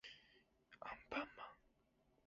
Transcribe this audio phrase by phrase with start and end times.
[0.79, 1.29] アンパンマン